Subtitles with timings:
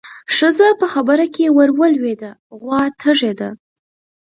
[0.35, 3.49] ښځه په خبره کې ورولوېده: غوا تږې ده.